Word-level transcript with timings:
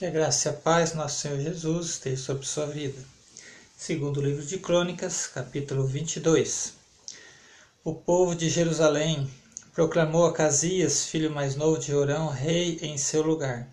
Que 0.00 0.06
a 0.06 0.10
graça 0.10 0.48
e 0.48 0.50
a 0.50 0.54
paz, 0.54 0.94
nosso 0.94 1.20
Senhor 1.20 1.38
Jesus, 1.38 1.88
esteja 1.88 2.22
sobre 2.22 2.46
sua 2.46 2.64
vida. 2.64 2.98
Segundo 3.76 4.22
livro 4.22 4.42
de 4.42 4.56
Crônicas, 4.56 5.26
capítulo 5.26 5.84
22. 5.86 6.72
O 7.84 7.92
povo 7.92 8.34
de 8.34 8.48
Jerusalém 8.48 9.30
proclamou 9.74 10.24
a 10.24 10.50
filho 10.50 11.30
mais 11.30 11.54
novo 11.54 11.78
de 11.78 11.88
Jorão, 11.88 12.28
rei 12.28 12.78
em 12.80 12.96
seu 12.96 13.20
lugar, 13.20 13.68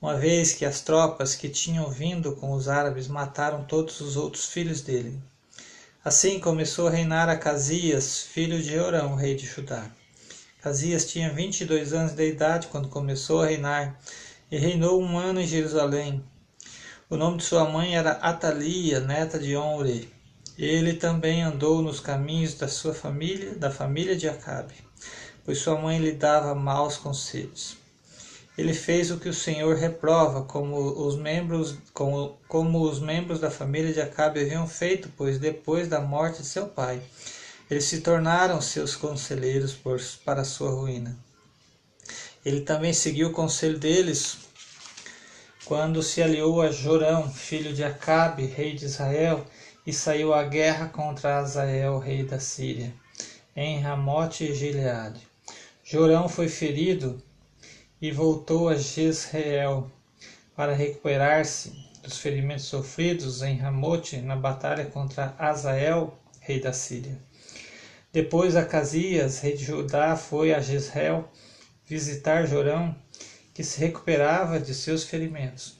uma 0.00 0.18
vez 0.18 0.52
que 0.52 0.64
as 0.64 0.80
tropas 0.80 1.36
que 1.36 1.48
tinham 1.48 1.88
vindo 1.88 2.34
com 2.34 2.50
os 2.54 2.66
árabes 2.66 3.06
mataram 3.06 3.62
todos 3.62 4.00
os 4.00 4.16
outros 4.16 4.46
filhos 4.46 4.80
dele. 4.80 5.16
Assim 6.04 6.40
começou 6.40 6.88
a 6.88 6.90
reinar 6.90 7.28
Acasias, 7.28 8.22
filho 8.22 8.60
de 8.60 8.74
Jorão, 8.74 9.14
rei 9.14 9.36
de 9.36 9.46
Judá. 9.46 9.88
Casias 10.60 11.04
tinha 11.04 11.32
vinte 11.32 11.60
e 11.60 11.64
dois 11.64 11.92
anos 11.92 12.14
de 12.14 12.28
idade 12.28 12.66
quando 12.66 12.88
começou 12.88 13.42
a 13.42 13.46
reinar 13.46 13.96
e 14.52 14.58
reinou 14.58 15.00
um 15.00 15.18
ano 15.18 15.40
em 15.40 15.46
Jerusalém. 15.46 16.22
O 17.08 17.16
nome 17.16 17.38
de 17.38 17.44
sua 17.44 17.66
mãe 17.66 17.96
era 17.96 18.10
Atalia, 18.10 19.00
neta 19.00 19.38
de 19.38 19.56
Onre. 19.56 20.12
Ele 20.58 20.92
também 20.92 21.42
andou 21.42 21.80
nos 21.80 22.00
caminhos 22.00 22.52
da 22.52 22.68
sua 22.68 22.92
família, 22.92 23.54
da 23.54 23.70
família 23.70 24.14
de 24.14 24.28
Acabe, 24.28 24.74
pois 25.42 25.56
sua 25.56 25.80
mãe 25.80 25.98
lhe 25.98 26.12
dava 26.12 26.54
maus 26.54 26.98
conselhos. 26.98 27.78
Ele 28.58 28.74
fez 28.74 29.10
o 29.10 29.16
que 29.16 29.30
o 29.30 29.34
Senhor 29.34 29.74
reprova, 29.74 30.42
como 30.42 30.76
os 31.02 31.16
membros, 31.16 31.78
como, 31.94 32.36
como 32.46 32.82
os 32.82 33.00
membros 33.00 33.40
da 33.40 33.50
família 33.50 33.90
de 33.90 34.02
Acabe 34.02 34.42
haviam 34.42 34.68
feito, 34.68 35.08
pois 35.16 35.38
depois 35.38 35.88
da 35.88 35.98
morte 35.98 36.42
de 36.42 36.48
seu 36.48 36.66
pai, 36.66 37.00
eles 37.70 37.84
se 37.84 38.02
tornaram 38.02 38.60
seus 38.60 38.94
conselheiros 38.94 39.72
por, 39.72 39.98
para 40.26 40.44
sua 40.44 40.72
ruína. 40.72 41.16
Ele 42.44 42.60
também 42.62 42.92
seguiu 42.92 43.28
o 43.28 43.32
conselho 43.32 43.78
deles 43.78 44.38
quando 45.64 46.02
se 46.02 46.20
aliou 46.20 46.60
a 46.60 46.70
Jorão, 46.70 47.30
filho 47.30 47.72
de 47.72 47.84
Acabe, 47.84 48.46
rei 48.46 48.74
de 48.74 48.84
Israel, 48.84 49.44
e 49.86 49.92
saiu 49.92 50.34
à 50.34 50.42
guerra 50.42 50.88
contra 50.88 51.38
Azael, 51.38 51.98
rei 51.98 52.24
da 52.24 52.40
Síria, 52.40 52.92
em 53.54 53.80
Ramote 53.80 54.44
e 54.44 54.54
Gileade. 54.54 55.20
Jorão 55.84 56.28
foi 56.28 56.48
ferido 56.48 57.22
e 58.00 58.10
voltou 58.10 58.68
a 58.68 58.74
Jezreel 58.74 59.90
para 60.56 60.74
recuperar-se 60.74 61.72
dos 62.02 62.18
ferimentos 62.18 62.64
sofridos 62.64 63.42
em 63.42 63.56
Ramote 63.56 64.16
na 64.16 64.34
batalha 64.34 64.84
contra 64.86 65.34
Azael, 65.38 66.18
rei 66.40 66.60
da 66.60 66.72
Síria. 66.72 67.16
Depois 68.12 68.56
Acasias, 68.56 69.38
rei 69.38 69.56
de 69.56 69.64
Judá, 69.64 70.16
foi 70.16 70.52
a 70.52 70.60
Jezreel 70.60 71.28
visitar 71.86 72.46
Jorão, 72.46 72.94
que 73.54 73.62
se 73.62 73.78
recuperava 73.80 74.58
de 74.58 74.74
seus 74.74 75.04
ferimentos. 75.04 75.76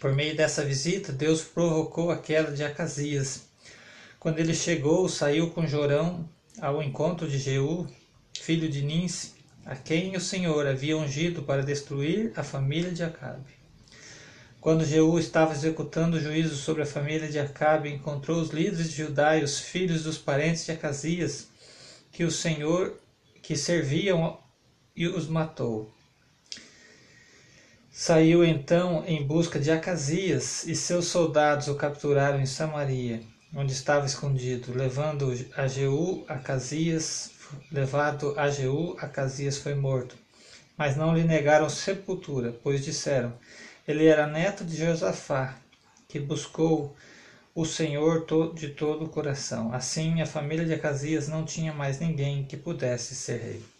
Por 0.00 0.12
meio 0.14 0.36
dessa 0.36 0.64
visita, 0.64 1.12
Deus 1.12 1.42
provocou 1.42 2.10
a 2.10 2.18
queda 2.18 2.52
de 2.52 2.64
Acasias. 2.64 3.44
Quando 4.18 4.38
ele 4.38 4.54
chegou, 4.54 5.08
saiu 5.08 5.50
com 5.50 5.66
Jorão 5.66 6.28
ao 6.60 6.82
encontro 6.82 7.28
de 7.28 7.38
Jeú, 7.38 7.86
filho 8.38 8.68
de 8.68 8.82
Ninse, 8.82 9.32
a 9.64 9.74
quem 9.74 10.16
o 10.16 10.20
Senhor 10.20 10.66
havia 10.66 10.96
ungido 10.96 11.42
para 11.42 11.62
destruir 11.62 12.32
a 12.36 12.42
família 12.42 12.90
de 12.90 13.02
Acabe. 13.02 13.54
Quando 14.60 14.84
Jeú 14.84 15.18
estava 15.18 15.52
executando 15.52 16.16
o 16.16 16.20
juízo 16.20 16.56
sobre 16.56 16.82
a 16.82 16.86
família 16.86 17.28
de 17.28 17.38
Acabe, 17.38 17.92
encontrou 17.92 18.40
os 18.40 18.50
líderes 18.50 18.90
de 18.90 18.96
Judá 18.96 19.36
e 19.36 19.44
os 19.44 19.58
filhos 19.58 20.02
dos 20.02 20.18
parentes 20.18 20.64
de 20.64 20.72
Acasias, 20.72 21.48
que 22.10 22.24
o 22.24 22.30
Senhor 22.30 22.98
que 23.42 23.56
serviam 23.56 24.38
e 24.96 25.06
os 25.08 25.26
matou. 25.26 25.92
Saiu 27.90 28.44
então 28.44 29.04
em 29.06 29.24
busca 29.24 29.58
de 29.58 29.70
Acasias, 29.70 30.64
e 30.66 30.74
seus 30.74 31.06
soldados 31.06 31.68
o 31.68 31.74
capturaram 31.74 32.40
em 32.40 32.46
Samaria, 32.46 33.22
onde 33.54 33.72
estava 33.72 34.06
escondido, 34.06 34.72
levando 34.76 35.32
a 35.56 35.66
Jeú, 35.66 36.24
Acasias, 36.28 37.30
levado 37.70 38.34
a 38.36 38.50
Jeú, 38.50 38.96
Acasias 38.98 39.58
foi 39.58 39.74
morto. 39.74 40.16
Mas 40.76 40.96
não 40.96 41.14
lhe 41.14 41.22
negaram 41.22 41.68
sepultura, 41.68 42.52
pois 42.62 42.84
disseram: 42.84 43.32
ele 43.86 44.06
era 44.06 44.26
neto 44.26 44.64
de 44.64 44.76
Josafá, 44.76 45.56
que 46.08 46.18
buscou 46.18 46.96
o 47.54 47.64
Senhor 47.64 48.26
de 48.54 48.70
todo 48.70 49.04
o 49.04 49.08
coração. 49.08 49.72
Assim, 49.72 50.20
a 50.20 50.26
família 50.26 50.64
de 50.64 50.74
Acasias 50.74 51.28
não 51.28 51.44
tinha 51.44 51.72
mais 51.72 52.00
ninguém 52.00 52.44
que 52.44 52.56
pudesse 52.56 53.14
ser 53.14 53.40
rei. 53.40 53.73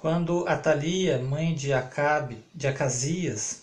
Quando 0.00 0.46
Atalia, 0.46 1.18
mãe 1.18 1.52
de 1.52 1.72
Acabe, 1.74 2.44
de 2.54 2.68
Acasias, 2.68 3.62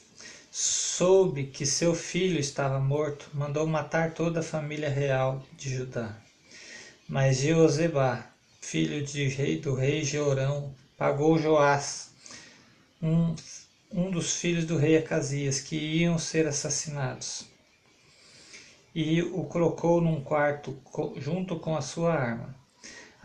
soube 0.52 1.46
que 1.46 1.66
seu 1.66 1.96
filho 1.96 2.38
estava 2.38 2.78
morto, 2.78 3.30
mandou 3.34 3.66
matar 3.66 4.12
toda 4.12 4.42
a 4.42 4.44
família 4.44 4.90
real 4.90 5.42
de 5.58 5.74
Judá. 5.74 6.14
Mas 7.08 7.38
Jeozebá, 7.38 8.28
filho 8.60 9.02
de 9.02 9.30
rei 9.30 9.56
do 9.56 9.74
rei 9.74 10.04
Jeorão, 10.04 10.76
pagou 10.98 11.38
Joás, 11.38 12.12
um, 13.02 13.34
um 13.90 14.12
dos 14.12 14.34
filhos 14.36 14.66
do 14.66 14.76
rei 14.76 14.98
Acasias, 14.98 15.62
que 15.62 15.78
iam 15.78 16.18
ser 16.18 16.48
assassinados, 16.48 17.46
e 18.94 19.22
o 19.22 19.46
colocou 19.46 20.02
num 20.02 20.20
quarto 20.20 20.76
junto 21.16 21.56
com 21.56 21.78
a 21.78 21.82
sua 21.82 22.14
arma. 22.14 22.65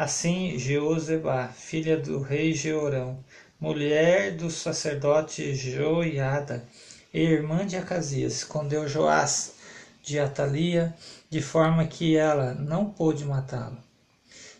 Assim, 0.00 0.58
Jeozebá, 0.58 1.48
filha 1.48 1.94
do 1.98 2.22
rei 2.22 2.54
Jeorão, 2.54 3.22
mulher 3.60 4.34
do 4.34 4.50
sacerdote 4.50 5.54
Joiada 5.54 6.64
e 7.12 7.20
irmã 7.20 7.66
de 7.66 7.76
Acasias, 7.76 8.32
escondeu 8.36 8.88
Joás 8.88 9.56
de 10.02 10.18
Atalia, 10.18 10.96
de 11.28 11.42
forma 11.42 11.86
que 11.86 12.16
ela 12.16 12.54
não 12.54 12.90
pôde 12.90 13.26
matá-lo. 13.26 13.76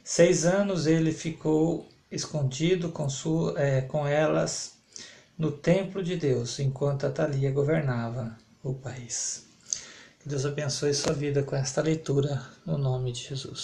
Seis 0.04 0.44
anos 0.44 0.86
ele 0.86 1.10
ficou 1.10 1.88
escondido 2.12 2.90
com, 2.90 3.08
sua, 3.08 3.58
é, 3.58 3.80
com 3.80 4.06
elas 4.06 4.74
no 5.38 5.50
templo 5.50 6.02
de 6.02 6.16
Deus, 6.16 6.58
enquanto 6.58 7.06
Atalia 7.06 7.50
governava 7.50 8.36
o 8.62 8.74
país. 8.74 9.46
Que 10.20 10.28
Deus 10.28 10.44
abençoe 10.44 10.92
sua 10.92 11.14
vida 11.14 11.42
com 11.42 11.56
esta 11.56 11.80
leitura, 11.80 12.46
no 12.66 12.76
nome 12.76 13.10
de 13.10 13.20
Jesus. 13.20 13.58